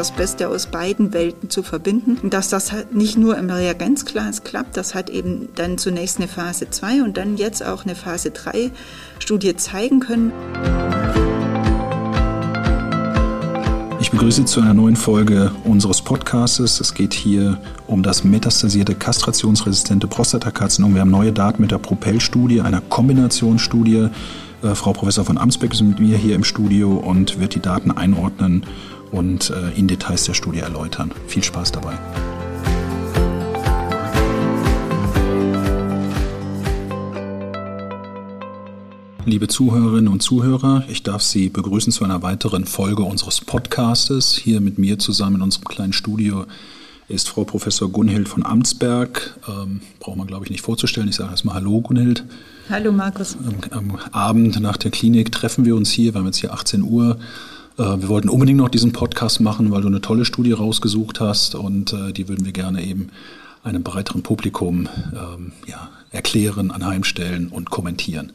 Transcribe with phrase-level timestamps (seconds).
[0.00, 2.16] das Beste aus beiden Welten zu verbinden.
[2.22, 6.26] Und dass das halt nicht nur im Reagenzglas klappt, das hat eben dann zunächst eine
[6.26, 8.70] Phase 2 und dann jetzt auch eine Phase 3
[9.18, 10.32] Studie zeigen können.
[14.00, 16.80] Ich begrüße zu einer neuen Folge unseres Podcasts.
[16.80, 20.94] Es geht hier um das metastasierte kastrationsresistente Prostatakarzinom.
[20.94, 24.08] Wir haben neue Daten mit der Propel-Studie, einer Kombinationsstudie.
[24.62, 27.90] Äh, Frau Professor von Amsbeck ist mit mir hier im Studio und wird die Daten
[27.90, 28.64] einordnen
[29.10, 31.10] und äh, Ihnen Details der Studie erläutern.
[31.26, 31.98] Viel Spaß dabei.
[39.26, 44.34] Liebe Zuhörerinnen und Zuhörer, ich darf Sie begrüßen zu einer weiteren Folge unseres Podcastes.
[44.36, 46.46] Hier mit mir zusammen in unserem kleinen Studio
[47.10, 49.38] ist Frau Professor Gunhild von Amtsberg.
[49.48, 51.08] Ähm, braucht man, glaube ich, nicht vorzustellen.
[51.08, 52.24] Ich sage erstmal Hallo, Gunhild.
[52.70, 53.36] Hallo, Markus.
[53.36, 56.14] Am, am, Abend nach der Klinik treffen wir uns hier.
[56.14, 57.18] Wir haben jetzt hier 18 Uhr.
[57.80, 61.54] Äh, wir wollten unbedingt noch diesen Podcast machen, weil du eine tolle Studie rausgesucht hast
[61.54, 63.08] und äh, die würden wir gerne eben
[63.62, 68.32] einem breiteren Publikum ähm, ja, erklären, anheimstellen und kommentieren.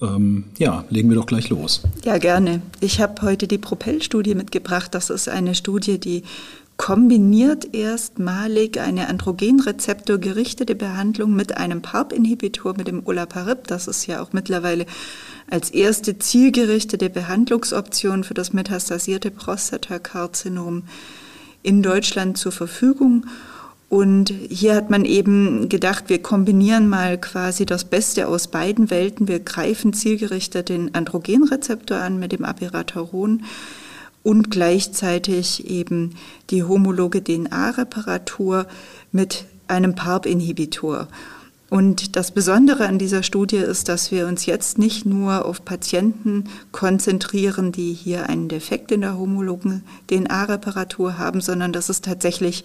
[0.00, 1.82] Ähm, ja, legen wir doch gleich los.
[2.04, 2.60] Ja, gerne.
[2.80, 4.94] Ich habe heute die Propel-Studie mitgebracht.
[4.94, 6.24] Das ist eine Studie, die
[6.82, 13.68] kombiniert erstmalig eine androgenrezeptorgerichtete Behandlung mit einem PARP-Inhibitor, mit dem Olaparib.
[13.68, 14.86] Das ist ja auch mittlerweile
[15.48, 20.82] als erste zielgerichtete Behandlungsoption für das metastasierte Prostatakarzinom
[21.62, 23.26] in Deutschland zur Verfügung.
[23.88, 29.28] Und hier hat man eben gedacht, wir kombinieren mal quasi das Beste aus beiden Welten.
[29.28, 33.38] Wir greifen zielgerichtet den Androgenrezeptor an mit dem Abiraterol
[34.22, 36.16] und gleichzeitig eben
[36.50, 38.66] die homologe DNA-Reparatur
[39.10, 41.08] mit einem PARP-Inhibitor.
[41.72, 46.44] Und das Besondere an dieser Studie ist, dass wir uns jetzt nicht nur auf Patienten
[46.70, 52.64] konzentrieren, die hier einen Defekt in der homologen DNA-Reparatur haben, sondern dass es tatsächlich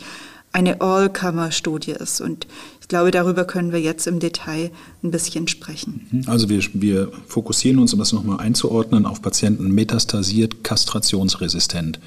[0.57, 2.19] eine All-Comer-Studie ist.
[2.19, 2.47] Und
[2.81, 4.71] ich glaube, darüber können wir jetzt im Detail
[5.03, 6.07] ein bisschen sprechen.
[6.09, 6.23] Mhm.
[6.25, 11.99] Also wir, wir fokussieren uns, um das nochmal einzuordnen, auf Patienten metastasiert kastrationsresistent.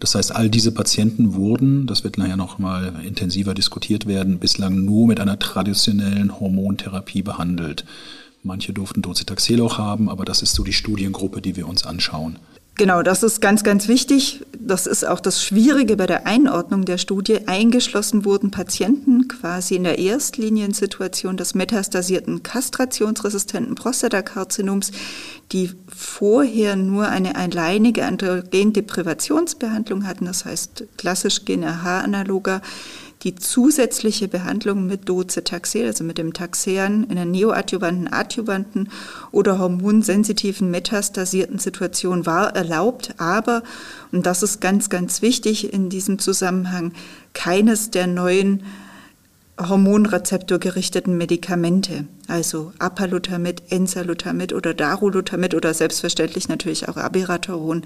[0.00, 5.06] Das heißt, all diese Patienten wurden, das wird nachher nochmal intensiver diskutiert werden, bislang nur
[5.06, 7.84] mit einer traditionellen Hormontherapie behandelt.
[8.42, 12.40] Manche durften Docetaxel auch haben, aber das ist so die Studiengruppe, die wir uns anschauen.
[12.76, 14.44] Genau, das ist ganz, ganz wichtig.
[14.58, 17.46] Das ist auch das Schwierige bei der Einordnung der Studie.
[17.46, 24.90] Eingeschlossen wurden Patienten quasi in der Erstliniensituation des metastasierten kastrationsresistenten Prostatakarzinoms,
[25.52, 32.60] die vorher nur eine alleinige Androgendeprivationsbehandlung hatten, das heißt klassisch GNRH-Analoger
[33.24, 38.90] die zusätzliche Behandlung mit Docetaxel, also mit dem Taxean in einer neoadjuvanten, adjuvanten
[39.32, 43.62] oder hormonsensitiven metastasierten Situation war erlaubt, aber,
[44.12, 46.92] und das ist ganz, ganz wichtig in diesem Zusammenhang,
[47.32, 48.62] keines der neuen
[49.58, 57.82] hormonrezeptorgerichteten Medikamente, also Apalutamid, Enzalutamid oder Darolutamid oder selbstverständlich natürlich auch Abiraterol,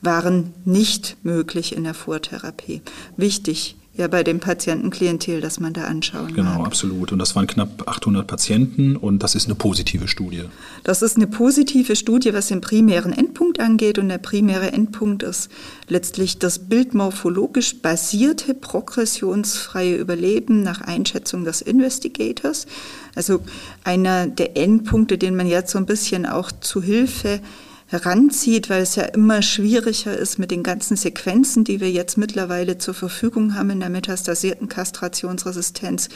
[0.00, 2.80] waren nicht möglich in der Vortherapie.
[3.18, 6.66] Wichtig, ja bei dem Patientenklientel, das man da anschauen Genau, mag.
[6.66, 7.12] absolut.
[7.12, 10.44] Und das waren knapp 800 Patienten und das ist eine positive Studie.
[10.82, 13.98] Das ist eine positive Studie, was den primären Endpunkt angeht.
[13.98, 15.48] Und der primäre Endpunkt ist
[15.88, 22.66] letztlich das bildmorphologisch basierte progressionsfreie Überleben nach Einschätzung des Investigators.
[23.14, 23.40] Also
[23.84, 27.40] einer der Endpunkte, den man jetzt so ein bisschen auch zu Hilfe
[27.90, 32.78] heranzieht, weil es ja immer schwieriger ist mit den ganzen Sequenzen, die wir jetzt mittlerweile
[32.78, 36.08] zur Verfügung haben in der metastasierten Kastrationsresistenz,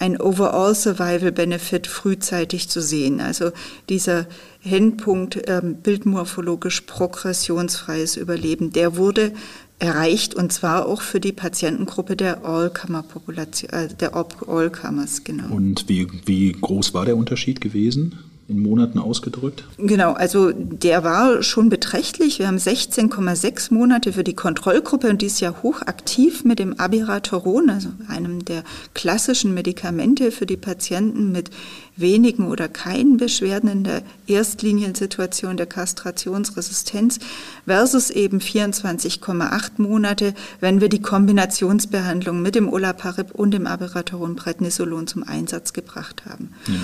[0.00, 3.20] ein Overall Survival Benefit frühzeitig zu sehen.
[3.20, 3.52] Also
[3.88, 4.26] dieser
[4.64, 9.32] Endpunkt ähm, bildmorphologisch progressionsfreies Überleben, der wurde
[9.78, 15.54] erreicht und zwar auch für die Patientengruppe der All-Comer-Population, äh, der All-Comers, genau.
[15.54, 18.18] Und wie, wie groß war der Unterschied gewesen?
[18.48, 19.64] In Monaten ausgedrückt?
[19.78, 22.38] Genau, also der war schon beträchtlich.
[22.38, 27.70] Wir haben 16,6 Monate für die Kontrollgruppe und die ist ja hochaktiv mit dem Abiraterol,
[27.70, 28.64] also einem der
[28.94, 31.50] klassischen Medikamente für die Patienten mit
[31.96, 37.20] wenigen oder keinen Beschwerden in der Erstliniensituation der Kastrationsresistenz
[37.66, 45.06] versus eben 24,8 Monate, wenn wir die Kombinationsbehandlung mit dem Olaparib und dem Abiraterol Prednisolon
[45.06, 46.50] zum Einsatz gebracht haben.
[46.66, 46.74] Ja.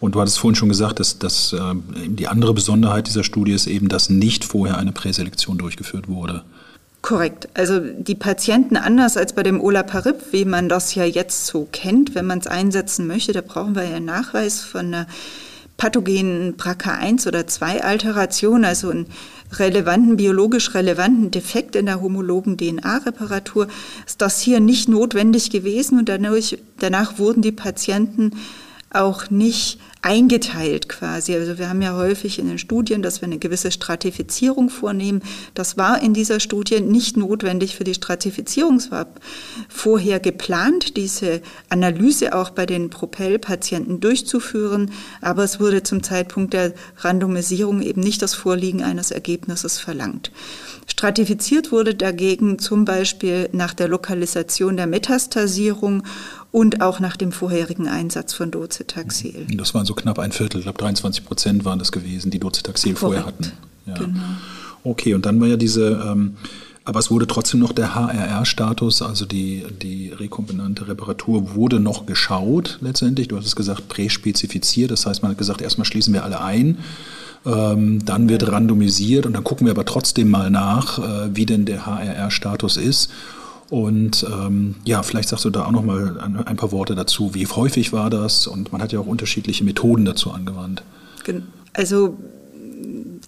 [0.00, 1.58] Und du hattest vorhin schon gesagt, dass, dass äh,
[2.06, 6.44] die andere Besonderheit dieser Studie ist eben, dass nicht vorher eine Präselektion durchgeführt wurde.
[7.02, 7.48] Korrekt.
[7.54, 12.14] Also die Patienten anders als bei dem Olaparib, wie man das ja jetzt so kennt,
[12.14, 15.06] wenn man es einsetzen möchte, da brauchen wir ja einen Nachweis von einer
[15.76, 19.06] pathogenen BRCA1 oder 2 Alteration, also einen
[19.52, 23.68] relevanten, biologisch relevanten Defekt in der homologen DNA-Reparatur,
[24.04, 28.32] ist das hier nicht notwendig gewesen und dadurch, danach wurden die Patienten
[28.90, 31.34] auch nicht eingeteilt quasi.
[31.34, 35.22] Also wir haben ja häufig in den Studien, dass wir eine gewisse Stratifizierung vornehmen.
[35.54, 38.76] Das war in dieser Studie nicht notwendig für die Stratifizierung.
[38.76, 39.06] Es war
[39.68, 46.74] vorher geplant, diese Analyse auch bei den Propel-Patienten durchzuführen, aber es wurde zum Zeitpunkt der
[46.98, 50.30] Randomisierung eben nicht das Vorliegen eines Ergebnisses verlangt.
[50.86, 56.02] Stratifiziert wurde dagegen zum Beispiel nach der Lokalisation der Metastasierung
[56.50, 59.46] und auch nach dem vorherigen Einsatz von Docetaxel.
[59.54, 62.96] Das waren so knapp ein Viertel, ich glaube 23 Prozent waren das gewesen, die Docetaxel
[62.96, 63.52] vorher hatten.
[63.86, 63.94] Ja.
[63.94, 64.20] Genau.
[64.84, 66.36] Okay, und dann war ja diese, ähm,
[66.84, 72.78] aber es wurde trotzdem noch der HRR-Status, also die, die rekombinante Reparatur, wurde noch geschaut
[72.80, 73.28] letztendlich.
[73.28, 76.78] Du hast es gesagt, präspezifiziert, das heißt, man hat gesagt, erstmal schließen wir alle ein.
[77.44, 81.66] Ähm, dann wird randomisiert und dann gucken wir aber trotzdem mal nach, äh, wie denn
[81.66, 83.10] der HRR-Status ist.
[83.70, 87.34] Und ähm, ja, vielleicht sagst du da auch noch mal ein, ein, paar Worte dazu.
[87.34, 88.46] Wie häufig war das?
[88.46, 90.82] Und man hat ja auch unterschiedliche Methoden dazu angewandt.
[91.74, 92.16] Also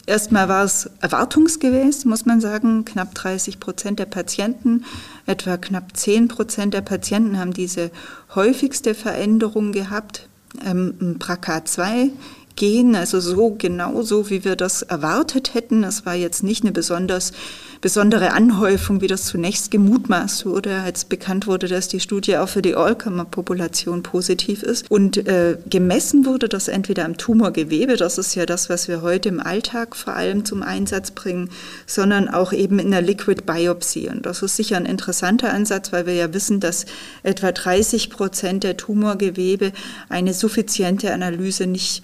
[0.07, 2.87] erstmal war es erwartungsgemäß, muss man sagen.
[2.87, 4.85] Knapp 30 Prozent der Patienten,
[5.27, 7.91] etwa knapp 10 Prozent der Patienten haben diese
[8.35, 10.27] häufigste Veränderung gehabt.
[10.65, 12.11] Ähm, BRCA2
[12.57, 15.85] Gen, also so genau so, wie wir das erwartet hätten.
[15.85, 17.33] Es war jetzt nicht eine besonders
[17.81, 22.63] besondere Anhäufung, wie das zunächst gemutmaßt wurde, als bekannt wurde, dass die Studie auch für
[22.63, 24.91] die Allkammer-Population positiv ist.
[24.91, 29.31] Und äh, gemessen wurde das entweder am Tumorgewebe, das ist ja das, was wir heute
[29.31, 31.51] im Alltag vor allem zum Einsatz bringen,
[31.87, 34.09] sondern auch eben in der Liquid Biopsy.
[34.09, 36.85] Und das ist sicher ein interessanter Ansatz, weil wir ja wissen, dass
[37.23, 39.73] etwa 30 Prozent der Tumorgewebe
[40.09, 42.03] eine suffiziente Analyse nicht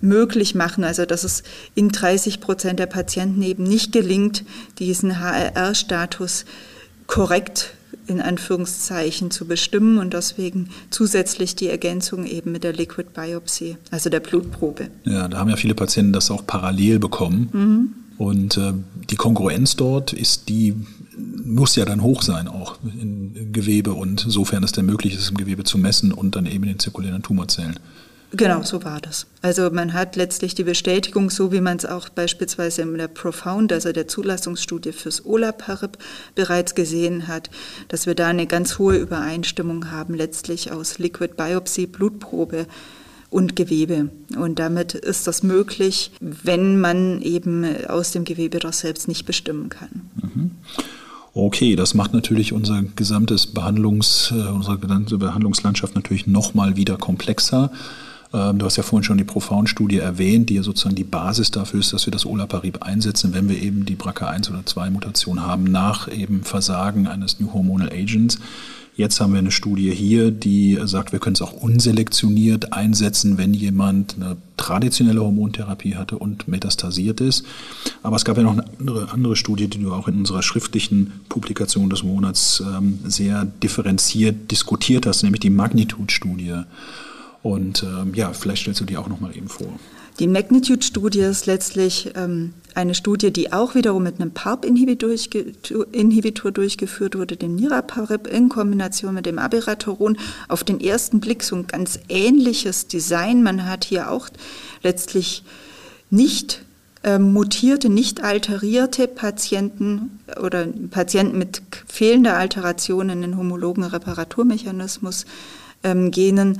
[0.00, 1.42] möglich machen, also dass es
[1.74, 4.44] in 30 Prozent der Patienten eben nicht gelingt,
[4.78, 6.44] diesen HRR-Status
[7.06, 7.74] korrekt
[8.06, 14.10] in Anführungszeichen zu bestimmen und deswegen zusätzlich die Ergänzung eben mit der Liquid Biopsy, also
[14.10, 14.88] der Blutprobe.
[15.04, 17.48] Ja, da haben ja viele Patienten das auch parallel bekommen.
[17.52, 17.94] Mhm.
[18.18, 18.72] Und äh,
[19.08, 20.74] die Kongruenz dort ist die
[21.44, 25.36] muss ja dann hoch sein, auch im Gewebe und sofern es denn möglich ist, im
[25.36, 27.78] Gewebe zu messen und dann eben in den zirkulären Tumorzellen.
[28.32, 29.26] Genau, so war das.
[29.42, 33.72] Also man hat letztlich die Bestätigung, so wie man es auch beispielsweise in der Profound,
[33.72, 35.98] also der Zulassungsstudie fürs Olaparib
[36.36, 37.50] bereits gesehen hat,
[37.88, 42.66] dass wir da eine ganz hohe Übereinstimmung haben, letztlich aus Liquid Biopsy, Blutprobe
[43.30, 44.10] und Gewebe.
[44.36, 49.70] Und damit ist das möglich, wenn man eben aus dem Gewebe das selbst nicht bestimmen
[49.70, 50.10] kann.
[50.22, 50.50] Mhm.
[51.32, 57.70] Okay, das macht natürlich unser gesamtes Behandlungs, äh, unsere gesamte Behandlungslandschaft natürlich nochmal wieder komplexer.
[58.32, 61.80] Ähm, du hast ja vorhin schon die Profound-Studie erwähnt, die ja sozusagen die Basis dafür
[61.80, 65.64] ist, dass wir das Olaparib einsetzen, wenn wir eben die BRCA1 oder 2 Mutation haben,
[65.64, 68.38] nach eben Versagen eines New Hormonal Agents.
[68.96, 73.54] Jetzt haben wir eine Studie hier, die sagt, wir können es auch unselektioniert einsetzen, wenn
[73.54, 77.46] jemand eine traditionelle Hormontherapie hatte und metastasiert ist.
[78.02, 81.12] Aber es gab ja noch eine andere, andere Studie, die du auch in unserer schriftlichen
[81.30, 86.64] Publikation des Monats ähm, sehr differenziert diskutiert hast, nämlich die Magnitude-Studie.
[87.42, 89.68] Und ähm, ja, vielleicht stellst du die auch noch mal eben vor.
[90.18, 97.36] Die Magnitude-Studie ist letztlich ähm, eine Studie, die auch wiederum mit einem PARP-Inhibitor durchgeführt wurde,
[97.36, 100.16] dem Niraparib, in Kombination mit dem Abiraterol.
[100.48, 103.42] Auf den ersten Blick so ein ganz ähnliches Design.
[103.42, 104.28] Man hat hier auch
[104.82, 105.42] letztlich
[106.10, 106.66] nicht
[107.02, 115.24] äh, mutierte, nicht alterierte Patienten oder Patienten mit fehlender Alteration in den homologen Reparaturmechanismus
[115.82, 116.58] ähm, Genen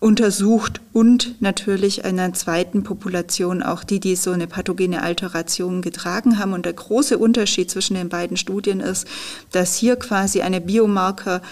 [0.00, 6.54] untersucht und natürlich einer zweiten Population auch die, die so eine pathogene Alteration getragen haben.
[6.54, 9.06] Und der große Unterschied zwischen den beiden Studien ist,
[9.52, 11.42] dass hier quasi eine Biomarker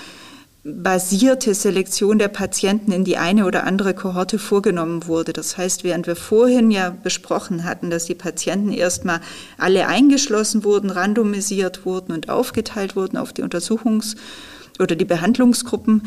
[0.64, 5.33] basierte Selektion der Patienten in die eine oder andere Kohorte vorgenommen wurde.
[5.33, 9.21] Das heißt, während wir vorhin ja besprochen hatten, dass die Patienten erstmal
[9.57, 14.17] alle eingeschlossen wurden, randomisiert wurden und aufgeteilt wurden auf die Untersuchungs-
[14.78, 16.02] oder die Behandlungsgruppen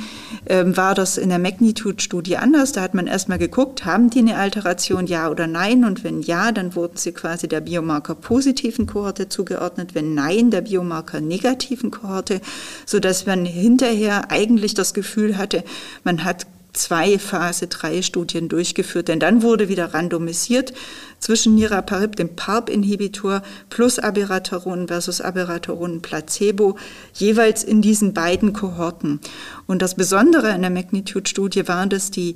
[0.46, 2.72] ähm, war das in der Magnitude-Studie anders.
[2.72, 5.84] Da hat man erstmal geguckt, haben die eine Alteration, ja oder nein?
[5.84, 10.62] Und wenn ja, dann wurden sie quasi der Biomarker positiven Kohorte zugeordnet, wenn nein, der
[10.62, 12.42] Biomarker negativen Kohorte,
[12.86, 15.64] sodass man hinterher eigentlich das Gefühl hatte,
[16.04, 20.74] man hat zwei Phase 3 Studien durchgeführt, denn dann wurde wieder randomisiert
[21.20, 26.78] zwischen Niraparib, dem PARP-Inhibitor, plus Abiraterone versus Abiraterone Placebo,
[27.14, 29.20] jeweils in diesen beiden Kohorten.
[29.68, 32.36] Und das Besondere an der Magnitude-Studie war, dass die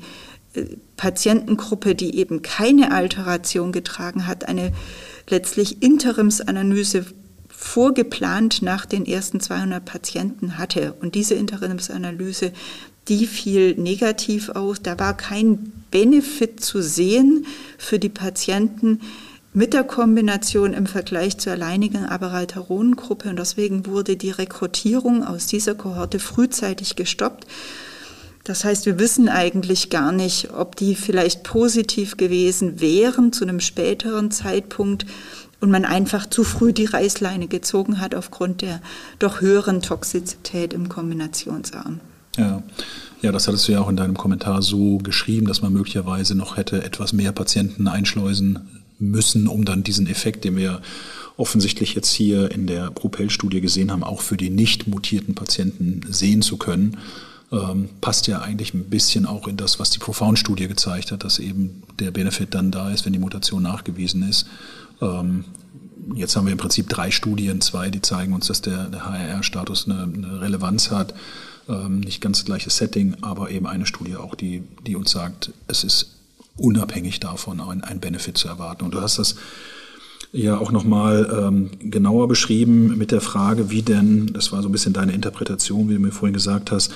[0.97, 4.71] Patientengruppe, die eben keine Alteration getragen hat, eine
[5.29, 7.05] letztlich Interimsanalyse
[7.49, 10.93] vorgeplant nach den ersten 200 Patienten hatte.
[11.01, 12.51] Und diese Interimsanalyse,
[13.07, 14.81] die fiel negativ aus.
[14.81, 17.45] Da war kein Benefit zu sehen
[17.77, 19.01] für die Patienten
[19.53, 23.29] mit der Kombination im Vergleich zur alleinigen Abiraterone-Gruppe.
[23.29, 27.47] Und deswegen wurde die Rekrutierung aus dieser Kohorte frühzeitig gestoppt.
[28.43, 33.59] Das heißt, wir wissen eigentlich gar nicht, ob die vielleicht positiv gewesen wären zu einem
[33.59, 35.05] späteren Zeitpunkt
[35.61, 38.81] und man einfach zu früh die Reißleine gezogen hat aufgrund der
[39.17, 42.01] doch höheren Toxizität im Kombinationsarm.
[42.37, 42.63] Ja.
[43.21, 46.57] Ja, das hattest du ja auch in deinem Kommentar so geschrieben, dass man möglicherweise noch
[46.57, 50.81] hätte etwas mehr Patienten einschleusen müssen, um dann diesen Effekt, den wir
[51.37, 56.41] offensichtlich jetzt hier in der Propel-Studie gesehen haben, auch für die nicht mutierten Patienten sehen
[56.41, 56.97] zu können
[57.51, 61.39] ähm, passt ja eigentlich ein bisschen auch in das, was die Profound-Studie gezeigt hat, dass
[61.39, 64.47] eben der Benefit dann da ist, wenn die Mutation nachgewiesen ist.
[65.01, 65.45] Ähm,
[66.15, 69.87] jetzt haben wir im Prinzip drei Studien, zwei, die zeigen uns, dass der, der HRR-Status
[69.87, 71.13] eine, eine, Relevanz hat.
[71.67, 75.51] Ähm, nicht ganz das gleiche Setting, aber eben eine Studie auch, die, die uns sagt,
[75.67, 76.11] es ist
[76.57, 78.85] unabhängig davon ein, ein Benefit zu erwarten.
[78.85, 79.35] Und du hast das
[80.31, 84.71] ja auch nochmal ähm, genauer beschrieben mit der Frage, wie denn, das war so ein
[84.71, 86.93] bisschen deine Interpretation, wie du mir vorhin gesagt hast,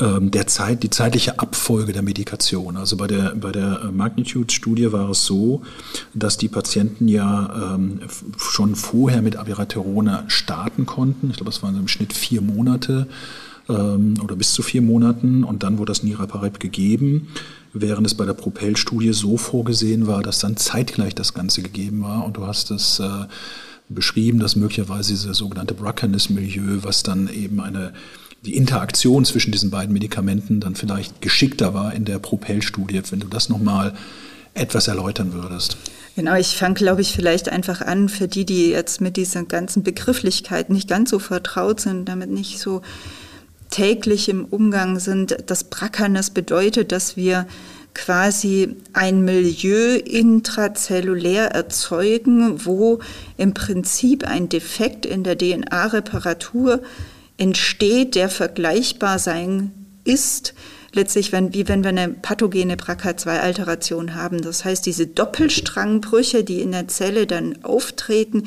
[0.00, 2.76] ähm, der Zeit, die zeitliche Abfolge der Medikation.
[2.76, 5.62] Also bei der, bei der Magnitude-Studie war es so,
[6.14, 8.00] dass die Patienten ja ähm,
[8.38, 11.30] schon vorher mit Abiraterone starten konnten.
[11.30, 13.08] Ich glaube, es waren im Schnitt vier Monate
[13.70, 17.28] ähm, oder bis zu vier Monaten und dann wurde das Niraparib gegeben,
[17.72, 22.24] während es bei der Propel-Studie so vorgesehen war, dass dann zeitgleich das Ganze gegeben war
[22.24, 23.26] und du hast es äh,
[23.88, 27.92] beschrieben, dass möglicherweise dieses sogenannte Brackenis-Milieu, was dann eben eine
[28.44, 33.28] die Interaktion zwischen diesen beiden Medikamenten dann vielleicht geschickter war in der Propel-Studie, wenn du
[33.28, 33.92] das nochmal
[34.54, 35.76] etwas erläutern würdest.
[36.16, 39.82] Genau, ich fange, glaube ich, vielleicht einfach an für die, die jetzt mit diesen ganzen
[39.82, 42.82] Begrifflichkeiten nicht ganz so vertraut sind, damit nicht so
[43.70, 45.36] täglich im Umgang sind.
[45.46, 47.46] Das Brackernes bedeutet, dass wir
[47.94, 53.00] quasi ein Milieu intrazellulär erzeugen, wo
[53.36, 56.82] im Prinzip ein Defekt in der DNA-Reparatur
[57.36, 59.72] entsteht, der vergleichbar sein
[60.04, 60.54] ist,
[60.92, 64.42] letztlich, wenn, wie wenn wir eine pathogene BRCA2-Alteration haben.
[64.42, 68.44] Das heißt, diese Doppelstrangbrüche, die in der Zelle dann auftreten,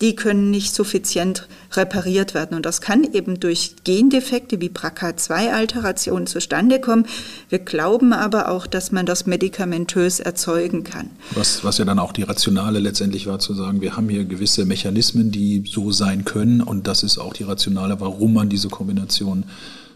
[0.00, 2.56] die können nicht suffizient repariert werden.
[2.56, 7.06] Und das kann eben durch Gendefekte wie BRCA2-Alterationen zustande kommen.
[7.48, 11.10] Wir glauben aber auch, dass man das medikamentös erzeugen kann.
[11.34, 14.66] Was, was ja dann auch die Rationale letztendlich war, zu sagen, wir haben hier gewisse
[14.66, 16.60] Mechanismen, die so sein können.
[16.60, 19.44] Und das ist auch die Rationale, warum man diese Kombination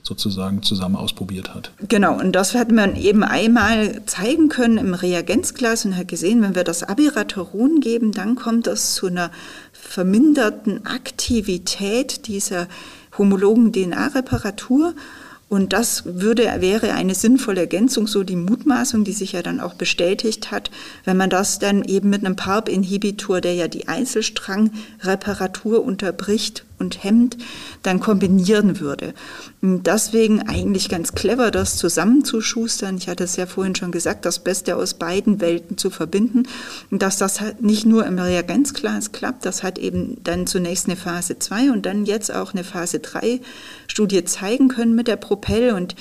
[0.02, 1.72] sozusagen zusammen ausprobiert hat.
[1.88, 6.54] Genau, und das hat man eben einmal zeigen können im Reagenzglas und hat gesehen, wenn
[6.54, 9.30] wir das Abiraterol geben, dann kommt es zu einer
[9.72, 12.68] verminderten Aktivität dieser
[13.16, 14.94] homologen DNA-Reparatur.
[15.48, 19.74] Und das würde, wäre eine sinnvolle Ergänzung, so die Mutmaßung, die sich ja dann auch
[19.74, 20.70] bestätigt hat,
[21.04, 27.36] wenn man das dann eben mit einem PARP-Inhibitor, der ja die Einzelstrangreparatur unterbricht, und Hemd
[27.82, 29.14] dann kombinieren würde.
[29.62, 32.96] Und deswegen eigentlich ganz clever, das zusammenzuschustern.
[32.96, 36.44] Ich hatte es ja vorhin schon gesagt, das Beste aus beiden Welten zu verbinden.
[36.90, 40.96] Und dass das halt nicht nur im Reagenzglas klappt, das hat eben dann zunächst eine
[40.96, 43.40] Phase 2 und dann jetzt auch eine Phase 3
[43.86, 45.72] Studie zeigen können mit der Propel.
[45.72, 45.94] Und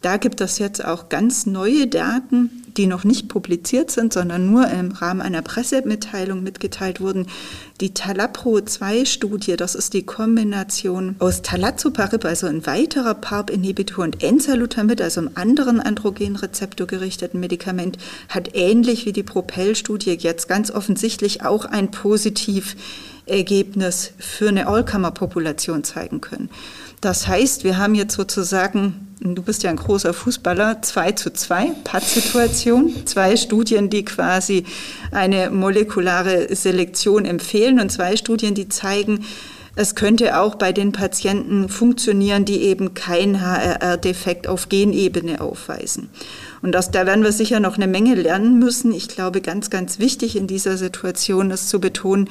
[0.00, 4.68] da gibt es jetzt auch ganz neue Daten, die noch nicht publiziert sind, sondern nur
[4.68, 7.26] im Rahmen einer Pressemitteilung mitgeteilt wurden.
[7.80, 15.20] Die Talapro-2-Studie, das ist die Kombination aus Talazoparib, also ein weiterer PARP-Inhibitor, und Enzalutamid, also
[15.20, 17.98] einem anderen Androgenrezeptor gerichteten Medikament,
[18.28, 26.20] hat ähnlich wie die Propel-Studie jetzt ganz offensichtlich auch ein Positivergebnis für eine Allkammer-Population zeigen
[26.20, 26.50] können.
[27.00, 31.72] Das heißt, wir haben jetzt sozusagen du bist ja ein großer Fußballer, 2 zu 2,
[31.84, 34.64] Pattsituation, zwei Studien, die quasi
[35.10, 39.24] eine molekulare Selektion empfehlen und zwei Studien, die zeigen,
[39.74, 46.10] es könnte auch bei den Patienten funktionieren, die eben kein HRR-Defekt auf Genebene aufweisen.
[46.60, 48.92] Und das, da werden wir sicher noch eine Menge lernen müssen.
[48.92, 52.28] Ich glaube, ganz, ganz wichtig in dieser Situation ist zu betonen,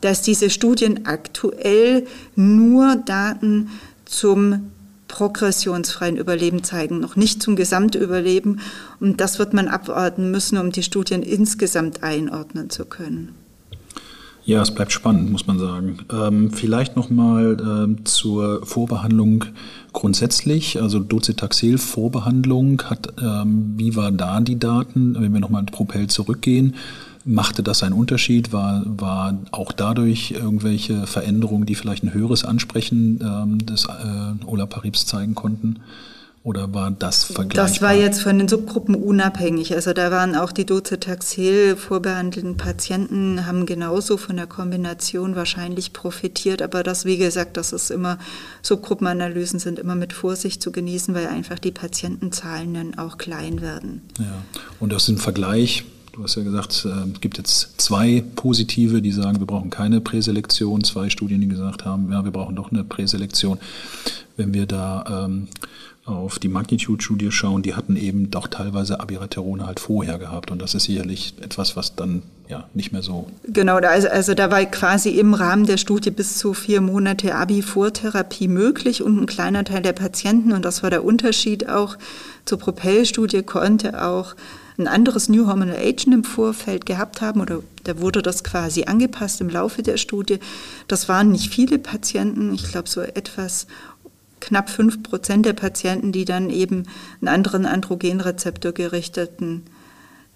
[0.00, 3.68] dass diese Studien aktuell nur Daten
[4.06, 4.70] zum
[5.08, 8.60] progressionsfreien Überleben zeigen, noch nicht zum Gesamtüberleben.
[9.00, 13.34] Und das wird man abwarten müssen, um die Studien insgesamt einordnen zu können.
[14.48, 15.98] Ja, es bleibt spannend, muss man sagen.
[16.10, 19.44] Ähm, vielleicht nochmal ähm, zur Vorbehandlung
[19.92, 20.80] grundsätzlich.
[20.80, 25.16] Also Docetaxel-Vorbehandlung hat, ähm, wie war da die Daten?
[25.20, 26.76] Wenn wir nochmal in Propel zurückgehen,
[27.28, 28.52] machte das einen Unterschied?
[28.52, 35.06] War, war auch dadurch irgendwelche Veränderungen, die vielleicht ein höheres Ansprechen ähm, des äh, Olaparibs
[35.06, 35.80] zeigen konnten?
[36.44, 37.66] Oder war das vergleichbar?
[37.66, 39.74] Das war jetzt von den Subgruppen unabhängig.
[39.74, 46.62] Also da waren auch die Docetaxel vorbehandelten Patienten, haben genauso von der Kombination wahrscheinlich profitiert.
[46.62, 48.18] Aber das, wie gesagt, das ist immer,
[48.62, 54.02] Subgruppenanalysen sind immer mit Vorsicht zu genießen, weil einfach die Patientenzahlen dann auch klein werden.
[54.18, 54.42] Ja,
[54.80, 55.84] und das im Vergleich
[56.18, 60.82] Du hast ja gesagt, es gibt jetzt zwei positive, die sagen, wir brauchen keine Präselektion,
[60.82, 63.60] zwei Studien, die gesagt haben, ja, wir brauchen doch eine Präselektion.
[64.36, 65.46] Wenn wir da ähm,
[66.06, 70.50] auf die Magnitude-Studie schauen, die hatten eben doch teilweise Abiraterone halt vorher gehabt.
[70.50, 73.28] Und das ist sicherlich etwas, was dann ja nicht mehr so.
[73.44, 78.48] Genau, also, also da war quasi im Rahmen der Studie bis zu vier Monate Abi-Vortherapie
[78.48, 81.96] möglich und ein kleiner Teil der Patienten, und das war der Unterschied auch
[82.44, 84.34] zur Propel-Studie, konnte auch
[84.78, 89.40] ein anderes New Hormonal Agent im Vorfeld gehabt haben oder da wurde das quasi angepasst
[89.40, 90.38] im Laufe der Studie.
[90.86, 93.66] Das waren nicht viele Patienten, ich glaube so etwas
[94.40, 96.84] knapp fünf Prozent der Patienten, die dann eben
[97.20, 99.64] einen anderen Androgenrezeptor gerichteten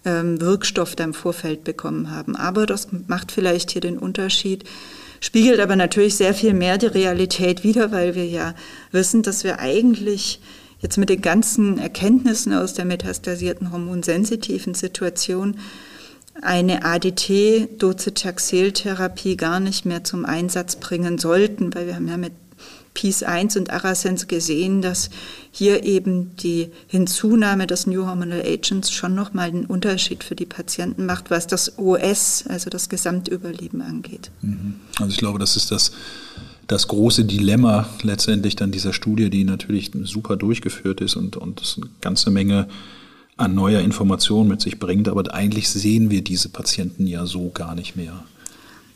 [0.03, 2.35] ähm, Wirkstoff da im Vorfeld bekommen haben.
[2.35, 4.65] Aber das macht vielleicht hier den Unterschied,
[5.21, 8.55] spiegelt aber natürlich sehr viel mehr die Realität wider, weil wir ja
[8.91, 10.41] wissen, dass wir eigentlich
[10.83, 15.57] jetzt mit den ganzen Erkenntnissen aus der metastasierten hormonsensitiven Situation
[16.41, 22.33] eine ADT-Docetaxel-Therapie gar nicht mehr zum Einsatz bringen sollten, weil wir haben ja mit
[22.93, 25.09] Peace 1 und Arasens gesehen, dass
[25.51, 31.05] hier eben die Hinzunahme des New Hormonal Agents schon nochmal einen Unterschied für die Patienten
[31.05, 34.29] macht, was das OS, also das Gesamtüberleben angeht.
[34.41, 34.75] Mhm.
[34.99, 35.91] Also ich glaube, das ist das,
[36.67, 41.87] das große Dilemma letztendlich dann dieser Studie, die natürlich super durchgeführt ist und, und eine
[42.01, 42.67] ganze Menge
[43.35, 47.75] an neuer Information mit sich bringt, aber eigentlich sehen wir diese Patienten ja so gar
[47.75, 48.23] nicht mehr.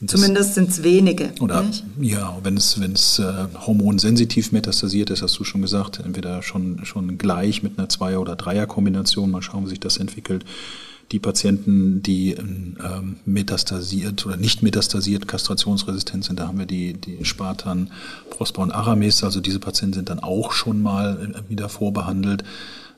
[0.05, 1.31] Zumindest sind es wenige.
[1.39, 1.83] Oder nicht?
[1.99, 6.85] ja, wenn es, wenn es äh, hormonsensitiv metastasiert ist, hast du schon gesagt, entweder schon,
[6.85, 10.45] schon gleich mit einer Zweier- oder Dreier-Kombination, mal schauen, wie sich das entwickelt.
[11.11, 17.23] Die Patienten, die ähm, metastasiert oder nicht metastasiert kastrationsresistent sind, da haben wir die, die
[17.23, 17.91] Spartan,
[18.29, 22.43] Prosper und Aramis, also diese Patienten sind dann auch schon mal äh, wieder vorbehandelt.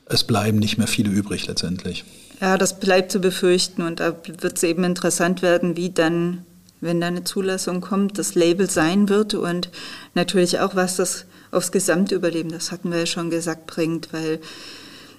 [0.06, 2.04] Es bleiben nicht mehr viele übrig letztendlich.
[2.40, 6.44] Ja, das bleibt zu befürchten und da wird es eben interessant werden, wie dann
[6.80, 9.68] wenn da eine Zulassung kommt, das Label sein wird und
[10.14, 14.40] natürlich auch, was das aufs Gesamtüberleben, das hatten wir ja schon gesagt, bringt, weil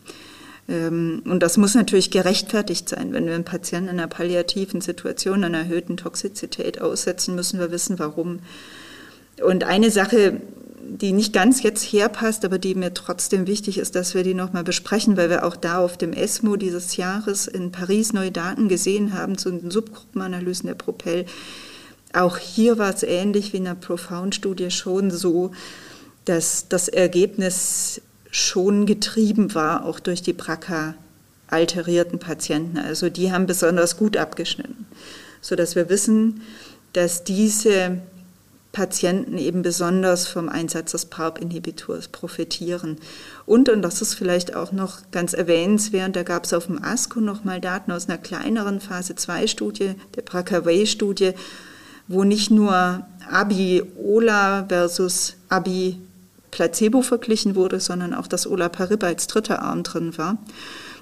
[0.68, 3.12] Ähm, und das muss natürlich gerechtfertigt sein.
[3.12, 7.99] Wenn wir einen Patienten in einer palliativen Situation einer erhöhten Toxizität aussetzen, müssen wir wissen,
[7.99, 8.40] warum.
[9.42, 10.40] Und eine Sache,
[10.83, 14.64] die nicht ganz jetzt herpasst, aber die mir trotzdem wichtig ist, dass wir die nochmal
[14.64, 19.14] besprechen, weil wir auch da auf dem ESMO dieses Jahres in Paris neue Daten gesehen
[19.14, 21.27] haben zu den Subgruppenanalysen der Propel.
[22.12, 25.53] Auch hier war es ähnlich wie in der Profound-Studie schon so,
[26.25, 30.95] dass das Ergebnis schon getrieben war, auch durch die BRCA
[31.49, 32.79] alterierten Patienten.
[32.79, 34.87] Also die haben besonders gut abgeschnitten,
[35.41, 36.43] sodass wir wissen,
[36.93, 37.99] dass diese
[38.72, 42.98] Patienten eben besonders vom Einsatz des PARP-Inhibitors profitieren.
[43.46, 47.20] Und, und das ist vielleicht auch noch ganz erwähnenswert, da gab es auf dem ASCO
[47.20, 51.33] nochmal Daten aus einer kleineren Phase-2-Studie, der BRCA-Way-Studie,
[52.09, 59.83] wo nicht nur Abi-Ola versus Abi-Placebo verglichen wurde, sondern auch das Olaparib als dritter Arm
[59.83, 60.38] drin war.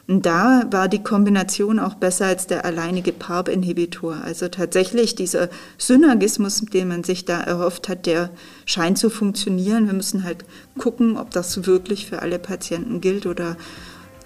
[0.08, 4.18] Und da war die Kombination auch besser als der alleinige PARP-Inhibitor.
[4.22, 8.30] Also tatsächlich dieser Synergismus, den man sich da erhofft hat, der
[8.66, 9.86] scheint zu funktionieren.
[9.86, 10.44] Wir müssen halt
[10.78, 13.56] gucken, ob das wirklich für alle Patienten gilt oder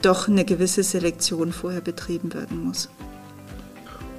[0.02, 2.90] doch eine gewisse Selektion vorher betrieben werden muss.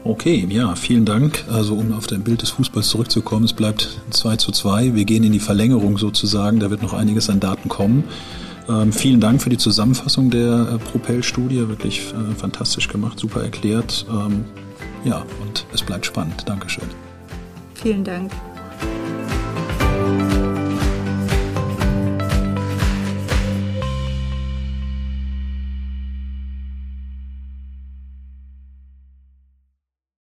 [0.03, 1.43] Okay, ja, vielen Dank.
[1.51, 4.95] Also um auf dein Bild des Fußballs zurückzukommen, es bleibt 2 zu 2.
[4.95, 8.03] Wir gehen in die Verlängerung sozusagen, da wird noch einiges an Daten kommen.
[8.71, 14.05] Ähm, vielen Dank für die Zusammenfassung der äh, Propel-Studie, wirklich äh, fantastisch gemacht, super erklärt.
[14.09, 14.45] Ähm,
[15.03, 16.43] ja, und es bleibt spannend.
[16.47, 16.87] Dankeschön.
[17.73, 18.31] Vielen Dank.